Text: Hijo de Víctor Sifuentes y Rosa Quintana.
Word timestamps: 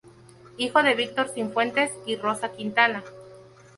Hijo 0.57 0.81
de 0.81 0.95
Víctor 0.95 1.29
Sifuentes 1.29 1.91
y 2.07 2.15
Rosa 2.15 2.49
Quintana. 2.53 3.03